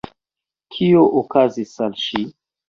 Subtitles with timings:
[0.75, 2.25] Kio okazis al ŝi?